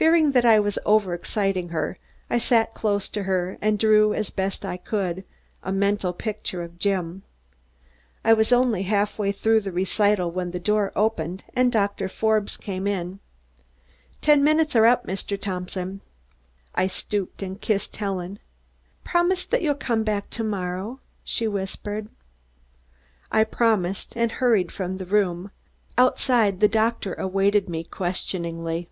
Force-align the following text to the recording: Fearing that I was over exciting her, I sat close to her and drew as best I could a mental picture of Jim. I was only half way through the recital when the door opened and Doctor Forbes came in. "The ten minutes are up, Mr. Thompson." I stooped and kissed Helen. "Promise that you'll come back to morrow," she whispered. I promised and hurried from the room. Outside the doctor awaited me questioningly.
Fearing 0.00 0.32
that 0.32 0.46
I 0.46 0.58
was 0.58 0.78
over 0.86 1.12
exciting 1.12 1.68
her, 1.70 1.98
I 2.30 2.38
sat 2.38 2.72
close 2.72 3.06
to 3.10 3.24
her 3.24 3.58
and 3.60 3.78
drew 3.78 4.14
as 4.14 4.30
best 4.30 4.64
I 4.64 4.78
could 4.78 5.24
a 5.62 5.72
mental 5.72 6.14
picture 6.14 6.62
of 6.62 6.78
Jim. 6.78 7.22
I 8.24 8.32
was 8.32 8.50
only 8.50 8.84
half 8.84 9.18
way 9.18 9.30
through 9.30 9.60
the 9.60 9.72
recital 9.72 10.30
when 10.30 10.52
the 10.52 10.58
door 10.58 10.90
opened 10.96 11.44
and 11.54 11.70
Doctor 11.70 12.08
Forbes 12.08 12.56
came 12.56 12.86
in. 12.86 13.20
"The 14.12 14.16
ten 14.22 14.42
minutes 14.42 14.74
are 14.74 14.86
up, 14.86 15.06
Mr. 15.06 15.38
Thompson." 15.38 16.00
I 16.74 16.86
stooped 16.86 17.42
and 17.42 17.60
kissed 17.60 17.96
Helen. 17.96 18.38
"Promise 19.04 19.44
that 19.46 19.60
you'll 19.60 19.74
come 19.74 20.02
back 20.02 20.30
to 20.30 20.42
morrow," 20.44 21.00
she 21.24 21.46
whispered. 21.46 22.08
I 23.30 23.44
promised 23.44 24.16
and 24.16 24.32
hurried 24.32 24.72
from 24.72 24.96
the 24.96 25.04
room. 25.04 25.50
Outside 25.98 26.60
the 26.60 26.68
doctor 26.68 27.12
awaited 27.12 27.68
me 27.68 27.84
questioningly. 27.84 28.88